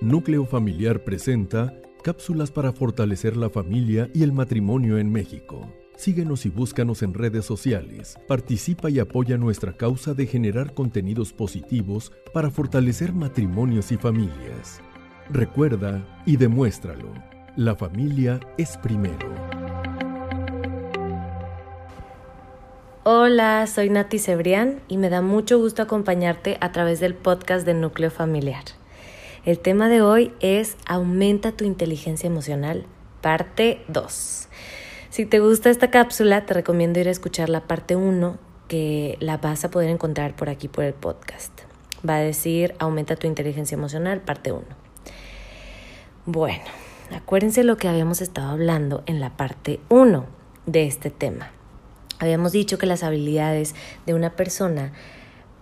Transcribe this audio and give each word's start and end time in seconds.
Núcleo 0.00 0.44
Familiar 0.44 1.02
presenta 1.02 1.74
cápsulas 2.04 2.52
para 2.52 2.72
fortalecer 2.72 3.36
la 3.36 3.50
familia 3.50 4.08
y 4.14 4.22
el 4.22 4.32
matrimonio 4.32 4.96
en 4.96 5.10
México. 5.10 5.72
Síguenos 5.96 6.46
y 6.46 6.50
búscanos 6.50 7.02
en 7.02 7.14
redes 7.14 7.44
sociales. 7.44 8.16
Participa 8.28 8.90
y 8.90 9.00
apoya 9.00 9.36
nuestra 9.36 9.72
causa 9.76 10.14
de 10.14 10.26
generar 10.26 10.72
contenidos 10.72 11.32
positivos 11.32 12.12
para 12.32 12.48
fortalecer 12.48 13.12
matrimonios 13.12 13.90
y 13.90 13.96
familias. 13.96 14.80
Recuerda 15.30 16.06
y 16.24 16.36
demuéstralo. 16.36 17.12
La 17.56 17.74
familia 17.74 18.38
es 18.56 18.76
primero. 18.76 19.34
Hola, 23.02 23.66
soy 23.66 23.90
Nati 23.90 24.20
Cebrián 24.20 24.80
y 24.86 24.96
me 24.96 25.10
da 25.10 25.22
mucho 25.22 25.58
gusto 25.58 25.82
acompañarte 25.82 26.56
a 26.60 26.70
través 26.70 27.00
del 27.00 27.14
podcast 27.14 27.66
de 27.66 27.74
Núcleo 27.74 28.12
Familiar. 28.12 28.77
El 29.44 29.60
tema 29.60 29.88
de 29.88 30.02
hoy 30.02 30.32
es 30.40 30.76
Aumenta 30.84 31.52
tu 31.52 31.64
inteligencia 31.64 32.26
emocional, 32.26 32.84
parte 33.20 33.82
2. 33.86 34.48
Si 35.10 35.26
te 35.26 35.38
gusta 35.38 35.70
esta 35.70 35.90
cápsula, 35.90 36.44
te 36.44 36.54
recomiendo 36.54 36.98
ir 36.98 37.06
a 37.06 37.12
escuchar 37.12 37.48
la 37.48 37.60
parte 37.60 37.94
1, 37.94 38.36
que 38.66 39.16
la 39.20 39.36
vas 39.36 39.64
a 39.64 39.70
poder 39.70 39.90
encontrar 39.90 40.34
por 40.34 40.48
aquí 40.48 40.66
por 40.66 40.82
el 40.82 40.92
podcast. 40.92 41.52
Va 42.06 42.16
a 42.16 42.20
decir 42.20 42.74
Aumenta 42.80 43.14
tu 43.14 43.28
inteligencia 43.28 43.76
emocional, 43.76 44.20
parte 44.20 44.50
1. 44.50 44.64
Bueno, 46.26 46.64
acuérdense 47.14 47.62
lo 47.62 47.76
que 47.76 47.88
habíamos 47.88 48.20
estado 48.20 48.48
hablando 48.48 49.04
en 49.06 49.20
la 49.20 49.36
parte 49.36 49.78
1 49.88 50.26
de 50.66 50.86
este 50.86 51.10
tema. 51.10 51.52
Habíamos 52.18 52.50
dicho 52.50 52.76
que 52.76 52.86
las 52.86 53.04
habilidades 53.04 53.76
de 54.04 54.14
una 54.14 54.34
persona 54.34 54.92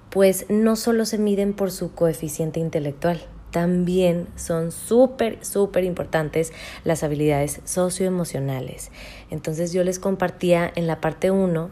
pues 0.08 0.46
no 0.48 0.76
solo 0.76 1.04
se 1.04 1.18
miden 1.18 1.52
por 1.52 1.70
su 1.70 1.92
coeficiente 1.92 2.58
intelectual, 2.58 3.20
también 3.50 4.26
son 4.36 4.72
súper, 4.72 5.44
súper 5.44 5.84
importantes 5.84 6.52
las 6.84 7.02
habilidades 7.02 7.60
socioemocionales. 7.64 8.90
Entonces 9.30 9.72
yo 9.72 9.84
les 9.84 9.98
compartía 9.98 10.70
en 10.74 10.86
la 10.86 11.00
parte 11.00 11.30
1 11.30 11.70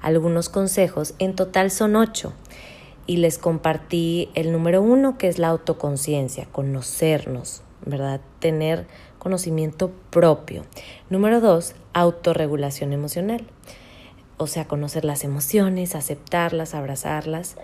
algunos 0.00 0.48
consejos, 0.48 1.14
en 1.18 1.34
total 1.34 1.70
son 1.70 1.96
8, 1.96 2.32
y 3.06 3.18
les 3.18 3.38
compartí 3.38 4.30
el 4.34 4.52
número 4.52 4.82
1 4.82 5.18
que 5.18 5.28
es 5.28 5.38
la 5.38 5.48
autoconciencia, 5.48 6.46
conocernos, 6.52 7.62
¿verdad? 7.84 8.20
Tener 8.40 8.86
conocimiento 9.18 9.90
propio. 10.10 10.64
Número 11.10 11.40
2, 11.40 11.74
autorregulación 11.92 12.92
emocional, 12.92 13.44
o 14.38 14.46
sea, 14.46 14.66
conocer 14.66 15.04
las 15.04 15.24
emociones, 15.24 15.94
aceptarlas, 15.94 16.74
abrazarlas 16.74 17.56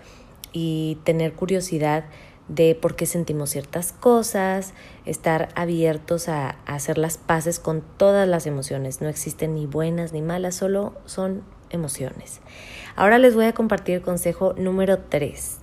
y 0.51 0.97
tener 1.03 1.33
curiosidad 1.33 2.05
de 2.47 2.75
por 2.75 2.95
qué 2.95 3.05
sentimos 3.05 3.51
ciertas 3.51 3.93
cosas, 3.93 4.73
estar 5.05 5.49
abiertos 5.55 6.27
a, 6.29 6.57
hacer 6.65 6.97
las 6.97 7.17
paces 7.17 7.59
con 7.59 7.81
todas 7.97 8.27
las 8.27 8.45
emociones. 8.45 9.01
No 9.01 9.07
existen 9.07 9.55
ni 9.55 9.65
buenas 9.65 10.13
ni 10.13 10.21
malas, 10.21 10.55
solo 10.55 10.93
son 11.05 11.43
emociones. 11.69 12.41
Ahora 12.95 13.17
les 13.17 13.35
voy 13.35 13.45
a 13.45 13.53
compartir 13.53 13.95
el 13.95 14.01
consejo 14.01 14.53
número 14.53 14.99
3, 14.99 15.57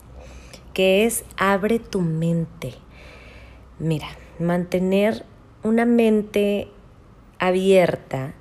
que 0.75 1.05
es 1.05 1.25
abre 1.36 1.78
tu 1.78 2.01
mente. 2.01 2.75
Mira, 3.78 4.08
mantener 4.39 5.25
una 5.62 5.84
mente 5.84 6.69
abierta 7.39 8.34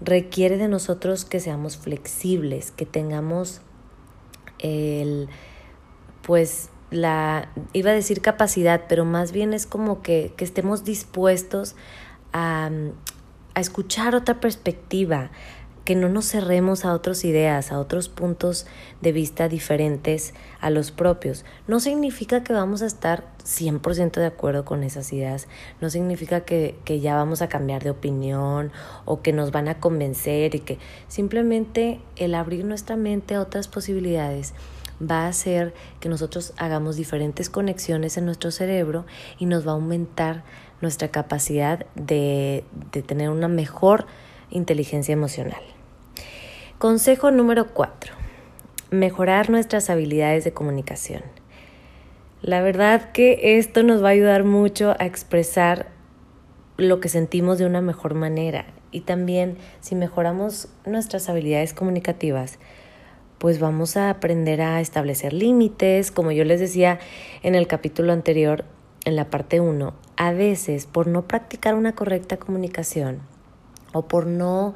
requiere 0.00 0.56
de 0.56 0.68
nosotros 0.68 1.24
que 1.24 1.40
seamos 1.40 1.76
flexibles, 1.76 2.72
que 2.72 2.86
tengamos 2.86 3.60
el 4.58 5.28
pues 6.22 6.70
la, 6.92 7.48
iba 7.72 7.90
a 7.90 7.94
decir 7.94 8.20
capacidad, 8.20 8.82
pero 8.88 9.04
más 9.04 9.32
bien 9.32 9.52
es 9.52 9.66
como 9.66 10.02
que, 10.02 10.32
que 10.36 10.44
estemos 10.44 10.84
dispuestos 10.84 11.74
a, 12.32 12.70
a 13.54 13.60
escuchar 13.60 14.14
otra 14.14 14.40
perspectiva, 14.40 15.30
que 15.84 15.96
no 15.96 16.08
nos 16.08 16.26
cerremos 16.26 16.84
a 16.84 16.94
otras 16.94 17.24
ideas, 17.24 17.72
a 17.72 17.80
otros 17.80 18.08
puntos 18.08 18.66
de 19.00 19.10
vista 19.10 19.48
diferentes 19.48 20.32
a 20.60 20.70
los 20.70 20.92
propios. 20.92 21.44
No 21.66 21.80
significa 21.80 22.44
que 22.44 22.52
vamos 22.52 22.82
a 22.82 22.86
estar 22.86 23.24
100% 23.44 24.12
de 24.12 24.26
acuerdo 24.26 24.64
con 24.64 24.84
esas 24.84 25.12
ideas, 25.12 25.48
no 25.80 25.90
significa 25.90 26.42
que, 26.42 26.76
que, 26.84 27.00
ya 27.00 27.16
vamos 27.16 27.42
a 27.42 27.48
cambiar 27.48 27.82
de 27.82 27.90
opinión 27.90 28.70
o 29.04 29.22
que 29.22 29.32
nos 29.32 29.50
van 29.50 29.66
a 29.66 29.80
convencer 29.80 30.54
y 30.54 30.60
que 30.60 30.78
simplemente 31.08 32.00
el 32.14 32.36
abrir 32.36 32.64
nuestra 32.64 32.96
mente 32.96 33.34
a 33.34 33.40
otras 33.40 33.66
posibilidades 33.66 34.54
va 35.02 35.24
a 35.24 35.28
hacer 35.28 35.74
que 36.00 36.08
nosotros 36.08 36.52
hagamos 36.56 36.96
diferentes 36.96 37.50
conexiones 37.50 38.16
en 38.16 38.24
nuestro 38.24 38.50
cerebro 38.50 39.04
y 39.38 39.46
nos 39.46 39.66
va 39.66 39.72
a 39.72 39.74
aumentar 39.74 40.44
nuestra 40.80 41.08
capacidad 41.08 41.86
de, 41.94 42.64
de 42.92 43.02
tener 43.02 43.30
una 43.30 43.48
mejor 43.48 44.06
inteligencia 44.50 45.12
emocional. 45.12 45.62
Consejo 46.78 47.30
número 47.30 47.68
4. 47.68 48.14
Mejorar 48.90 49.50
nuestras 49.50 49.88
habilidades 49.90 50.44
de 50.44 50.52
comunicación. 50.52 51.22
La 52.42 52.60
verdad 52.60 53.12
que 53.12 53.56
esto 53.58 53.82
nos 53.84 54.02
va 54.02 54.08
a 54.08 54.12
ayudar 54.12 54.44
mucho 54.44 54.96
a 54.98 55.06
expresar 55.06 55.86
lo 56.76 57.00
que 57.00 57.08
sentimos 57.08 57.58
de 57.58 57.66
una 57.66 57.80
mejor 57.80 58.14
manera 58.14 58.66
y 58.90 59.00
también 59.00 59.56
si 59.80 59.94
mejoramos 59.94 60.68
nuestras 60.84 61.28
habilidades 61.28 61.72
comunicativas, 61.72 62.58
pues 63.42 63.58
vamos 63.58 63.96
a 63.96 64.08
aprender 64.08 64.62
a 64.62 64.80
establecer 64.80 65.32
límites, 65.32 66.12
como 66.12 66.30
yo 66.30 66.44
les 66.44 66.60
decía 66.60 67.00
en 67.42 67.56
el 67.56 67.66
capítulo 67.66 68.12
anterior, 68.12 68.64
en 69.04 69.16
la 69.16 69.30
parte 69.30 69.58
1, 69.58 69.94
a 70.16 70.30
veces 70.30 70.86
por 70.86 71.08
no 71.08 71.26
practicar 71.26 71.74
una 71.74 71.92
correcta 71.96 72.36
comunicación 72.36 73.18
o 73.92 74.06
por 74.06 74.28
no 74.28 74.74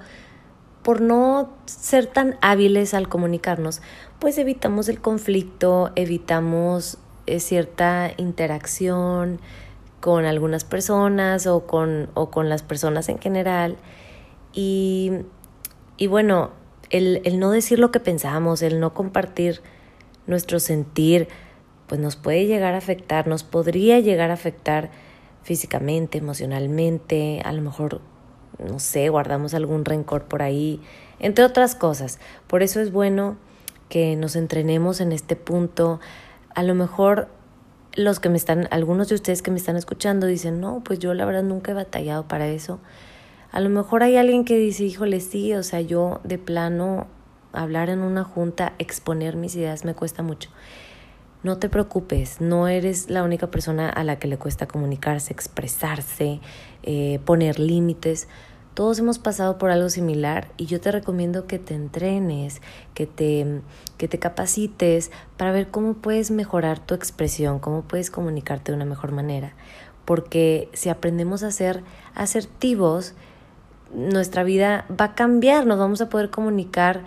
por 0.83 1.01
no 1.01 1.53
ser 1.67 2.07
tan 2.07 2.39
hábiles 2.41 2.93
al 2.93 3.09
comunicarnos, 3.09 3.83
pues 4.19 4.37
evitamos 4.37 4.89
el 4.89 5.01
conflicto, 5.01 5.93
evitamos 5.95 6.99
eh, 7.27 7.39
cierta 7.39 8.11
interacción 8.17 9.39
con 10.01 10.25
algunas 10.25 10.65
personas 10.65 11.47
o 11.47 11.69
con, 11.69 12.11
o 12.15 12.33
con 12.33 12.49
las 12.49 12.65
personas 12.65 13.09
en 13.11 13.21
general. 13.21 13.77
Y, 14.53 15.13
y 15.97 16.09
bueno, 16.09 16.51
el, 16.91 17.21
el 17.25 17.39
no 17.39 17.51
decir 17.51 17.79
lo 17.79 17.91
que 17.91 18.01
pensamos, 18.01 18.63
el 18.63 18.81
no 18.81 18.95
compartir 18.95 19.61
nuestro 20.27 20.61
sentir, 20.61 21.29
pues 21.87 22.01
nos 22.01 22.17
puede 22.17 22.47
llegar 22.47 22.75
a 22.75 22.79
afectar, 22.79 23.27
nos 23.27 23.45
podría 23.45 24.01
llegar 24.01 24.31
a 24.31 24.35
afectar 24.35 24.91
físicamente, 25.43 26.19
emocionalmente, 26.19 27.41
a 27.45 27.53
lo 27.53 27.63
mejor, 27.63 28.01
no 28.59 28.81
sé, 28.81 29.09
guardamos 29.09 29.55
algún 29.55 29.85
rencor 29.85 30.25
por 30.25 30.43
ahí, 30.43 30.81
entre 31.21 31.45
otras 31.45 31.77
cosas. 31.77 32.19
Por 32.49 32.63
eso 32.63 32.81
es 32.81 32.91
bueno 32.91 33.37
que 33.89 34.17
nos 34.17 34.35
entrenemos 34.35 35.01
en 35.01 35.13
este 35.13 35.37
punto. 35.37 36.01
A 36.55 36.65
lo 36.65 36.75
mejor 36.75 37.29
los 37.95 38.19
que 38.19 38.29
me 38.29 38.37
están, 38.37 38.67
algunos 38.73 39.09
de 39.09 39.15
ustedes 39.15 39.41
que 39.41 39.53
me 39.53 39.59
están 39.59 39.77
escuchando 39.77 40.27
dicen, 40.27 40.61
no, 40.61 40.83
pues 40.85 40.99
yo 40.99 41.15
la 41.15 41.25
verdad 41.25 41.45
nunca 41.45 41.71
he 41.71 41.75
batallado 41.75 42.27
para 42.27 42.49
eso. 42.49 42.81
A 43.57 43.61
lo 43.61 43.71
mejor 43.71 44.03
hay 44.03 44.19
alguien 44.19 44.45
que 44.45 44.59
dice, 44.59 44.85
híjole, 44.85 45.19
sí, 45.19 45.55
o 45.55 45.63
sea, 45.63 45.81
yo 45.81 46.21
de 46.25 46.37
plano 46.37 47.07
hablar 47.55 47.89
en 47.89 48.01
una 48.01 48.23
junta, 48.23 48.75
exponer 48.79 49.35
mis 49.35 49.57
ideas 49.57 49.83
me 49.83 49.95
cuesta 49.95 50.23
mucho. 50.23 50.51
No 51.43 51.57
te 51.57 51.71
preocupes, 51.71 52.43
no 52.43 52.69
eres 52.69 53.09
la 53.09 53.23
única 53.23 53.51
persona 53.51 53.89
a 53.89 54.05
la 54.05 54.19
que 54.19 54.29
le 54.29 54.37
cuesta 54.37 54.69
comunicarse, 54.69 55.33
expresarse, 55.33 56.41
eh, 56.83 57.19
poner 57.25 57.59
límites. 57.59 58.29
Todos 58.75 58.99
hemos 58.99 59.19
pasado 59.19 59.57
por 59.57 59.71
algo 59.71 59.89
similar 59.89 60.49
y 60.59 60.67
yo 60.67 60.79
te 60.79 60.93
recomiendo 60.93 61.47
que 61.47 61.59
te 61.59 61.75
entrenes, 61.75 62.61
que 62.93 63.07
te, 63.07 63.63
que 63.97 64.07
te 64.07 64.19
capacites 64.19 65.11
para 65.39 65.53
ver 65.53 65.69
cómo 65.69 65.95
puedes 65.95 66.31
mejorar 66.31 66.79
tu 66.79 66.93
expresión, 66.93 67.59
cómo 67.61 67.85
puedes 67.85 68.11
comunicarte 68.11 68.71
de 68.71 68.77
una 68.77 68.85
mejor 68.85 69.13
manera. 69.13 69.55
Porque 70.05 70.69
si 70.75 70.91
aprendemos 70.91 71.43
a 71.43 71.51
ser 71.51 71.83
asertivos, 72.15 73.15
nuestra 73.95 74.45
vida 74.45 74.87
va 74.91 75.07
a 75.07 75.15
cambiar, 75.15 75.67
nos 75.67 75.79
vamos 75.79 76.01
a 76.01 76.09
poder 76.09 76.31
comunicar, 76.31 77.03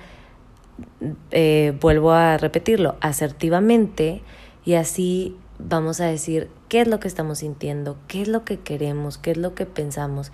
eh, 1.31 1.77
vuelvo 1.81 2.11
a 2.11 2.37
repetirlo, 2.37 2.95
asertivamente 3.01 4.21
y 4.65 4.75
así 4.75 5.35
vamos 5.57 5.99
a 5.99 6.05
decir 6.05 6.49
qué 6.69 6.81
es 6.81 6.87
lo 6.87 6.99
que 6.99 7.07
estamos 7.07 7.39
sintiendo, 7.39 7.97
qué 8.07 8.21
es 8.21 8.27
lo 8.27 8.45
que 8.45 8.59
queremos, 8.59 9.17
qué 9.17 9.31
es 9.31 9.37
lo 9.37 9.55
que 9.55 9.65
pensamos 9.65 10.31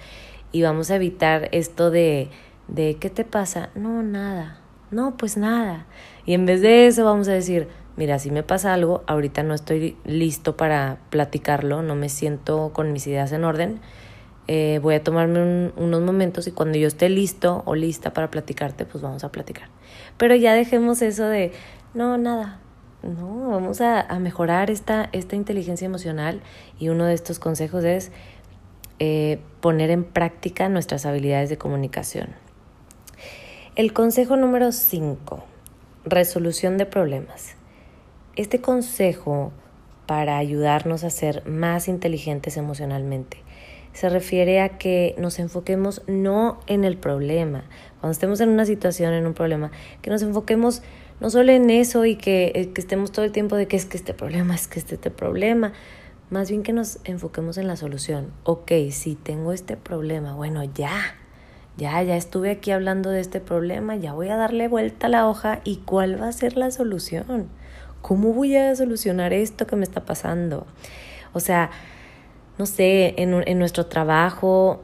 y 0.52 0.62
vamos 0.62 0.92
a 0.92 0.96
evitar 0.96 1.50
esto 1.52 1.92
de, 1.92 2.30
de 2.68 2.98
¿qué 3.00 3.10
te 3.10 3.26
pasa? 3.26 3.70
No, 3.76 4.04
nada, 4.04 4.60
no, 4.92 5.18
pues 5.18 5.38
nada. 5.38 5.86
Y 6.26 6.34
en 6.34 6.46
vez 6.46 6.62
de 6.62 6.88
eso 6.88 7.04
vamos 7.04 7.28
a 7.28 7.34
decir, 7.34 7.68
mira, 7.98 8.20
si 8.20 8.32
me 8.32 8.44
pasa 8.44 8.74
algo, 8.74 9.04
ahorita 9.08 9.44
no 9.44 9.54
estoy 9.54 9.98
listo 10.06 10.56
para 10.56 11.00
platicarlo, 11.10 11.82
no 11.82 11.96
me 11.96 12.10
siento 12.10 12.72
con 12.74 12.94
mis 12.94 13.08
ideas 13.08 13.32
en 13.32 13.44
orden 13.44 13.82
eh, 14.48 14.80
voy 14.82 14.94
a 14.96 15.04
tomarme 15.04 15.72
unos 15.76 16.02
momentos 16.02 16.48
y 16.48 16.52
cuando 16.52 16.78
yo 16.78 16.88
esté 16.88 17.10
listo 17.10 17.64
o 17.66 17.74
lista 17.74 18.14
para 18.14 18.30
platicarte, 18.30 18.86
pues 18.86 19.02
vamos 19.02 19.24
a 19.24 19.32
platicar. 19.32 19.70
Pero 20.18 20.36
ya 20.36 20.54
dejemos 20.54 21.02
eso 21.02 21.26
de, 21.26 21.52
no, 21.94 22.18
nada, 22.18 22.60
no, 23.02 23.50
vamos 23.50 23.82
a, 23.82 24.08
mejorar 24.20 24.70
esta, 24.70 25.10
esta 25.14 25.36
inteligencia 25.36 25.86
emocional 25.86 26.42
y 26.80 26.90
uno 26.90 27.06
de 27.06 27.14
estos 27.14 27.40
consejos 27.40 27.84
es 27.84 28.12
eh, 29.00 29.40
poner 29.62 29.90
en 29.90 30.04
práctica 30.04 30.70
nuestras 30.70 31.06
habilidades 31.06 31.50
de 31.50 31.58
comunicación. 31.58 32.30
El 33.76 33.94
consejo 33.94 34.38
número 34.38 34.72
5, 34.72 35.44
resolución 36.06 36.78
de 36.78 36.86
problemas. 36.86 37.56
Este 38.36 38.62
consejo 38.62 39.52
para 40.06 40.38
ayudarnos 40.38 41.04
a 41.04 41.10
ser 41.10 41.46
más 41.48 41.88
inteligentes 41.88 42.58
emocionalmente 42.58 43.46
se 43.96 44.10
refiere 44.10 44.60
a 44.60 44.78
que 44.78 45.16
nos 45.18 45.40
enfoquemos 45.40 46.02
no 46.06 46.60
en 46.68 46.84
el 46.84 46.98
problema, 46.98 47.64
cuando 48.02 48.12
estemos 48.12 48.42
en 48.42 48.50
una 48.50 48.66
situación, 48.66 49.14
en 49.14 49.26
un 49.26 49.34
problema, 49.34 49.72
que 50.02 50.10
nos 50.10 50.22
enfoquemos 50.22 50.84
no 51.22 51.30
solo 51.30 51.54
en 51.54 51.70
eso 51.70 52.04
y 52.04 52.18
que, 52.18 52.52
eh, 52.56 52.74
estemos 52.76 53.14
todo 53.14 53.24
el 53.24 53.32
tiempo 53.32 53.56
de 53.56 53.70
que 53.70 53.78
es 53.78 53.86
que 53.86 53.96
este 53.96 54.14
problema, 54.14 54.54
es 54.54 54.68
que 54.68 54.80
este, 54.80 54.96
este 54.96 55.12
problema, 55.12 55.72
más 56.30 56.50
bien 56.50 56.62
que 56.62 56.74
nos 56.74 57.00
enfoquemos 57.06 57.58
en 57.58 57.68
la 57.68 57.78
solución. 57.78 58.34
Ok, 58.44 58.70
si 58.92 59.16
tengo 59.16 59.54
este 59.54 59.78
problema, 59.78 60.36
bueno, 60.36 60.62
ya, 60.66 61.16
ya, 61.78 62.04
ya 62.04 62.18
estuve 62.18 62.52
aquí 62.52 62.72
hablando 62.72 63.12
de 63.12 63.22
este 63.22 63.40
problema, 63.40 63.96
ya 63.96 64.12
voy 64.12 64.28
a 64.28 64.36
darle 64.36 64.68
vuelta 64.68 65.08
a 65.08 65.10
la 65.10 65.26
hoja 65.26 65.62
y 65.64 65.78
cuál 65.78 66.22
va 66.22 66.28
a 66.28 66.34
ser 66.34 66.58
la 66.58 66.70
solución. 66.70 67.48
¿Cómo 68.02 68.34
voy 68.34 68.58
a 68.58 68.76
solucionar 68.76 69.32
esto 69.32 69.66
que 69.68 69.78
me 69.78 69.86
está 69.86 70.04
pasando? 70.04 70.68
O 71.32 71.40
sea, 71.40 71.72
no 72.58 72.66
sé, 72.66 73.14
en, 73.18 73.34
en 73.48 73.60
nuestro 73.60 73.88
trabajo, 73.88 74.82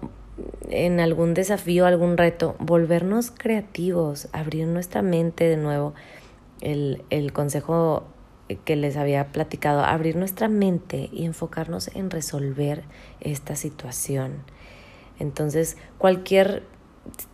en 0.69 1.00
algún 1.00 1.33
desafío, 1.33 1.85
algún 1.85 2.18
reto, 2.18 2.56
volvernos 2.59 3.31
creativos, 3.31 4.27
abrir 4.31 4.68
nuestra 4.68 5.01
mente 5.01 5.45
de 5.45 5.57
nuevo. 5.57 5.94
El, 6.62 7.03
el 7.09 7.33
consejo 7.33 8.06
que 8.65 8.75
les 8.75 8.97
había 8.97 9.27
platicado, 9.27 9.83
abrir 9.83 10.15
nuestra 10.15 10.47
mente 10.47 11.09
y 11.12 11.25
enfocarnos 11.25 11.89
en 11.95 12.09
resolver 12.09 12.83
esta 13.19 13.56
situación. 13.56 14.44
Entonces, 15.19 15.77
cualquier 15.97 16.63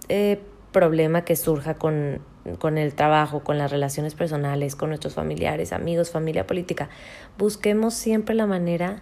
eh, 0.10 0.40
problema 0.72 1.24
que 1.24 1.36
surja 1.36 1.76
con, 1.76 2.20
con 2.60 2.78
el 2.78 2.94
trabajo, 2.94 3.42
con 3.42 3.58
las 3.58 3.72
relaciones 3.72 4.14
personales, 4.16 4.76
con 4.76 4.90
nuestros 4.90 5.16
familiares, 5.16 5.74
amigos, 5.74 6.12
familia 6.12 6.46
política, 6.46 6.90
busquemos 7.38 7.94
siempre 7.94 8.36
la 8.36 8.46
manera 8.46 9.02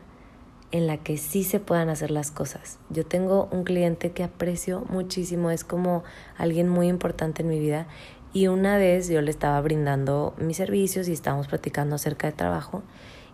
en 0.75 0.88
la 0.88 0.98
que 0.98 1.18
sí 1.18 1.45
se 1.45 1.62
puedan 1.62 1.88
hacer 1.88 2.12
las 2.12 2.31
cosas. 2.31 2.80
Yo 2.89 3.06
tengo 3.06 3.48
un 3.51 3.63
cliente 3.63 4.12
que 4.12 4.24
aprecio 4.24 4.83
muchísimo, 4.89 5.50
es 5.50 5.63
como 5.63 6.04
alguien 6.38 6.68
muy 6.68 6.88
importante 6.88 7.44
en 7.44 7.48
mi 7.48 7.60
vida 7.60 7.88
y 8.33 8.48
una 8.48 8.77
vez 8.77 9.07
yo 9.07 9.22
le 9.22 9.31
estaba 9.31 9.62
brindando 9.62 10.33
mis 10.38 10.57
servicios 10.57 11.07
y 11.07 11.13
estábamos 11.13 11.48
platicando 11.48 11.95
acerca 11.95 12.27
de 12.27 12.33
trabajo 12.33 12.83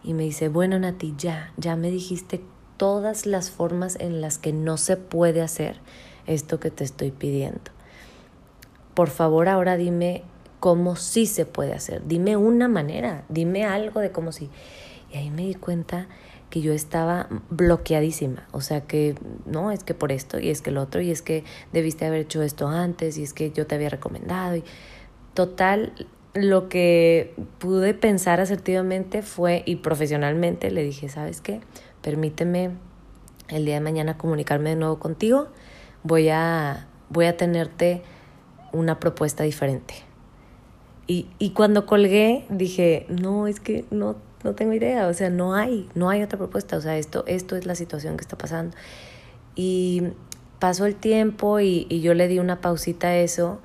y 0.04 0.14
me 0.14 0.24
dice, 0.24 0.50
bueno 0.50 0.78
Nati, 0.78 1.16
ya, 1.18 1.52
ya 1.58 1.76
me 1.76 1.90
dijiste 1.90 2.42
todas 2.78 3.26
las 3.26 3.50
formas 3.50 3.98
en 4.00 4.22
las 4.22 4.38
que 4.38 4.54
no 4.54 4.78
se 4.78 4.98
puede 4.98 5.42
hacer 5.42 5.80
esto 6.28 6.60
que 6.60 6.70
te 6.70 6.84
estoy 6.84 7.10
pidiendo. 7.10 7.72
Por 8.94 9.10
favor, 9.10 9.50
ahora 9.50 9.78
dime 9.78 10.24
cómo 10.60 10.96
sí 10.96 11.26
se 11.26 11.48
puede 11.48 11.74
hacer. 11.74 12.04
Dime 12.06 12.38
una 12.38 12.68
manera, 12.68 13.24
dime 13.30 13.66
algo 13.66 14.00
de 14.00 14.12
cómo 14.12 14.32
sí. 14.32 14.52
Y 15.12 15.18
ahí 15.18 15.32
me 15.32 15.48
di 15.48 15.56
cuenta 15.56 16.08
que 16.52 16.62
yo 16.62 16.74
estaba 16.74 17.28
bloqueadísima, 17.50 18.46
o 18.52 18.62
sea 18.62 18.82
que 18.82 19.16
no, 19.46 19.72
es 19.72 19.84
que 19.84 19.96
por 19.96 20.12
esto 20.12 20.38
y 20.38 20.50
es 20.50 20.62
que 20.62 20.70
lo 20.70 20.84
otro 20.84 21.02
y 21.02 21.10
es 21.10 21.24
que 21.24 21.44
debiste 21.72 22.06
haber 22.06 22.20
hecho 22.20 22.44
esto 22.44 22.68
antes 22.68 23.18
y 23.18 23.24
es 23.24 23.34
que 23.34 23.52
yo 23.52 23.66
te 23.66 23.74
había 23.74 23.90
recomendado 23.90 24.58
y 24.58 24.64
total 25.34 25.94
lo 26.34 26.70
que 26.70 27.34
pude 27.58 27.94
pensar 27.94 28.40
asertivamente 28.42 29.22
fue 29.22 29.64
y 29.66 29.78
profesionalmente 29.78 30.70
le 30.72 30.84
dije, 30.84 31.10
¿sabes 31.10 31.42
qué? 31.42 31.62
Permíteme 32.02 32.72
el 33.50 33.66
día 33.66 33.76
de 33.76 33.82
mañana 33.82 34.18
comunicarme 34.18 34.72
de 34.72 34.76
nuevo 34.76 35.00
contigo, 35.00 35.48
voy 36.04 36.30
a 36.30 36.88
voy 37.10 37.26
a 37.26 37.38
tenerte 37.38 38.02
una 38.74 39.00
propuesta 39.00 39.44
diferente. 39.44 39.94
Y, 41.08 41.28
y 41.40 41.52
cuando 41.52 41.86
colgué 41.86 42.46
dije, 42.50 43.06
no, 43.10 43.48
es 43.48 43.60
que 43.60 43.86
no 43.90 44.16
no 44.44 44.56
tengo 44.56 44.74
idea, 44.74 45.08
o 45.08 45.14
sea, 45.14 45.30
no 45.30 45.56
hay, 45.56 45.90
no 45.96 46.10
hay 46.10 46.24
otra 46.24 46.38
propuesta, 46.38 46.78
o 46.78 46.82
sea, 46.82 46.98
esto, 46.98 47.24
esto 47.28 47.56
es 47.56 47.66
la 47.66 47.76
situación 47.76 48.18
que 48.18 48.22
está 48.22 48.38
pasando. 48.38 48.76
Y 49.56 50.04
pasó 50.60 50.86
el 50.86 50.96
tiempo 50.96 51.60
y, 51.60 51.88
y 51.90 52.02
yo 52.02 52.14
le 52.14 52.28
di 52.28 52.40
una 52.40 52.62
pausita 52.62 53.08
a 53.08 53.18
eso 53.18 53.60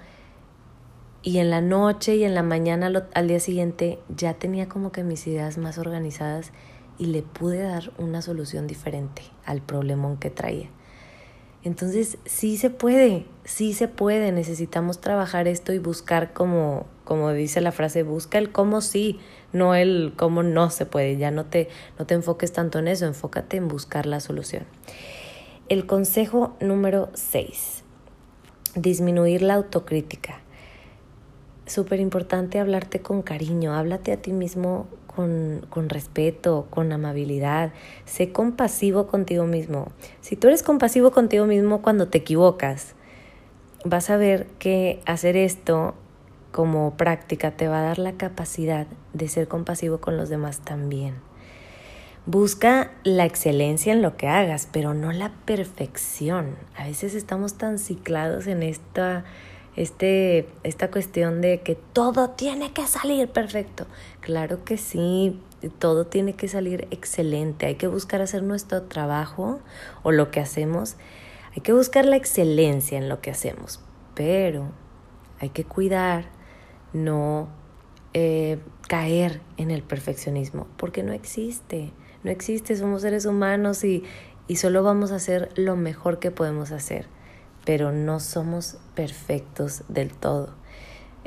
y 1.26 1.38
en 1.38 1.50
la 1.50 1.60
noche 1.60 2.14
y 2.14 2.22
en 2.22 2.36
la 2.36 2.44
mañana 2.44 3.08
al 3.12 3.26
día 3.28 3.40
siguiente 3.40 3.98
ya 4.08 4.34
tenía 4.34 4.68
como 4.68 4.92
que 4.92 5.02
mis 5.02 5.26
ideas 5.26 5.58
más 5.58 5.76
organizadas 5.76 6.52
y 6.98 7.06
le 7.06 7.22
pude 7.22 7.62
dar 7.62 7.90
una 7.98 8.22
solución 8.22 8.68
diferente 8.68 9.22
al 9.44 9.60
problemón 9.60 10.18
que 10.18 10.30
traía. 10.30 10.70
Entonces, 11.66 12.18
sí 12.26 12.58
se 12.58 12.70
puede, 12.70 13.26
sí 13.42 13.72
se 13.72 13.88
puede, 13.88 14.30
necesitamos 14.30 15.00
trabajar 15.00 15.48
esto 15.48 15.72
y 15.72 15.80
buscar 15.80 16.32
como, 16.32 16.86
como 17.02 17.32
dice 17.32 17.60
la 17.60 17.72
frase, 17.72 18.04
busca 18.04 18.38
el 18.38 18.52
cómo 18.52 18.80
sí, 18.80 19.18
no 19.52 19.74
el 19.74 20.12
cómo 20.16 20.44
no 20.44 20.70
se 20.70 20.86
puede, 20.86 21.16
ya 21.16 21.32
no 21.32 21.46
te, 21.46 21.68
no 21.98 22.06
te 22.06 22.14
enfoques 22.14 22.52
tanto 22.52 22.78
en 22.78 22.86
eso, 22.86 23.04
enfócate 23.04 23.56
en 23.56 23.66
buscar 23.66 24.06
la 24.06 24.20
solución. 24.20 24.62
El 25.68 25.86
consejo 25.86 26.54
número 26.60 27.10
6, 27.14 27.82
disminuir 28.76 29.42
la 29.42 29.54
autocrítica. 29.54 30.42
Súper 31.66 31.98
importante 31.98 32.60
hablarte 32.60 33.00
con 33.00 33.22
cariño, 33.22 33.74
háblate 33.74 34.12
a 34.12 34.22
ti 34.22 34.32
mismo 34.32 34.86
con, 35.16 35.88
respeto, 35.88 36.66
con 36.70 36.92
amabilidad. 36.92 37.72
Sé 38.04 38.32
compasivo 38.32 39.06
contigo 39.06 39.46
mismo. 39.46 39.90
Si 40.20 40.36
tú 40.36 40.48
eres 40.48 40.62
compasivo 40.62 41.10
contigo 41.10 41.46
mismo 41.46 41.80
cuando 41.80 42.08
te 42.08 42.18
equivocas, 42.18 42.94
vas 43.84 44.10
a 44.10 44.18
ver 44.18 44.46
que 44.58 45.00
hacer 45.06 45.36
esto 45.36 45.94
como 46.52 46.96
práctica 46.96 47.52
te 47.52 47.66
va 47.66 47.80
a 47.80 47.82
dar 47.82 47.98
la 47.98 48.12
capacidad 48.12 48.86
de 49.14 49.28
ser 49.28 49.48
compasivo 49.48 49.98
con 49.98 50.16
los 50.16 50.28
demás 50.28 50.60
también. 50.60 51.14
Busca 52.26 52.90
la 53.04 53.24
excelencia 53.24 53.92
en 53.92 54.02
lo 54.02 54.16
que 54.16 54.26
hagas, 54.26 54.68
pero 54.70 54.94
no 54.94 55.12
la 55.12 55.32
perfección. 55.44 56.56
A 56.76 56.84
veces 56.84 57.14
estamos 57.14 57.54
tan 57.54 57.78
ciclados 57.78 58.48
en 58.48 58.62
esta 58.62 59.24
este, 59.76 60.48
esta 60.62 60.90
cuestión 60.90 61.42
de 61.42 61.60
que 61.60 61.74
todo 61.74 62.30
tiene 62.30 62.72
que 62.72 62.86
salir 62.86 63.28
perfecto. 63.28 63.86
Claro 64.20 64.64
que 64.64 64.78
sí, 64.78 65.38
todo 65.78 66.06
tiene 66.06 66.32
que 66.32 66.48
salir 66.48 66.88
excelente. 66.90 67.66
Hay 67.66 67.74
que 67.74 67.86
buscar 67.86 68.22
hacer 68.22 68.42
nuestro 68.42 68.82
trabajo 68.82 69.60
o 70.02 70.12
lo 70.12 70.30
que 70.30 70.40
hacemos. 70.40 70.96
Hay 71.54 71.62
que 71.62 71.74
buscar 71.74 72.06
la 72.06 72.16
excelencia 72.16 72.98
en 72.98 73.08
lo 73.08 73.20
que 73.20 73.30
hacemos, 73.30 73.80
pero 74.14 74.72
hay 75.40 75.50
que 75.50 75.64
cuidar, 75.64 76.26
no 76.94 77.48
eh, 78.14 78.58
caer 78.88 79.40
en 79.58 79.70
el 79.70 79.82
perfeccionismo, 79.82 80.66
porque 80.78 81.02
no 81.02 81.12
existe. 81.12 81.92
No 82.24 82.30
existe, 82.30 82.76
somos 82.76 83.02
seres 83.02 83.26
humanos 83.26 83.84
y, 83.84 84.04
y 84.48 84.56
solo 84.56 84.82
vamos 84.82 85.12
a 85.12 85.16
hacer 85.16 85.50
lo 85.54 85.76
mejor 85.76 86.18
que 86.18 86.30
podemos 86.30 86.72
hacer 86.72 87.08
pero 87.66 87.92
no 87.92 88.20
somos 88.20 88.78
perfectos 88.94 89.82
del 89.88 90.14
todo. 90.14 90.54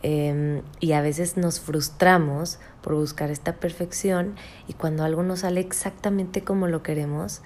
Em, 0.01 0.61
y 0.79 0.93
a 0.93 1.01
veces 1.01 1.35
nos 1.35 1.59
frustramos 1.59 2.59
por 2.81 2.95
buscar 2.95 3.29
esta 3.29 3.57
perfección 3.57 4.35
y 4.67 4.73
cuando 4.73 5.03
algo 5.03 5.21
no 5.21 5.35
sale 5.35 5.59
exactamente 5.59 6.41
como 6.41 6.67
lo 6.67 6.81
queremos, 6.81 7.41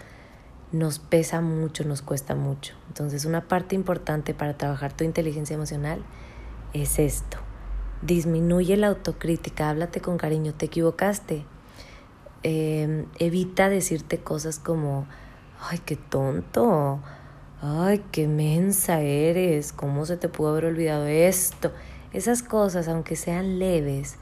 nos 0.71 0.99
pesa 0.99 1.41
mucho, 1.41 1.83
nos 1.83 2.03
cuesta 2.03 2.35
mucho. 2.35 2.75
Entonces 2.87 3.25
una 3.25 3.41
parte 3.47 3.73
importante 3.75 4.35
para 4.35 4.55
trabajar 4.55 4.93
tu 4.93 5.03
inteligencia 5.03 5.55
emocional 5.55 6.03
es 6.73 6.99
esto. 6.99 7.37
Disminuye 8.03 8.77
la 8.77 8.87
autocrítica, 8.87 9.71
háblate 9.71 10.01
con 10.01 10.17
cariño, 10.17 10.53
te 10.53 10.67
equivocaste. 10.67 11.45
Em, 12.43 13.07
evita 13.17 13.69
decirte 13.69 14.19
cosas 14.19 14.59
como, 14.59 15.07
ay, 15.59 15.79
qué 15.83 15.95
tonto, 15.95 16.99
ay, 17.65 18.03
qué 18.11 18.27
mensa 18.27 18.99
eres, 18.99 19.71
¿cómo 19.71 20.05
se 20.05 20.17
te 20.17 20.27
pudo 20.27 20.49
haber 20.49 20.65
olvidado 20.65 21.05
esto? 21.05 21.71
Esas 22.11 22.43
cosas, 22.43 22.89
aunque 22.89 23.15
sean 23.15 23.57
leves, 23.57 24.17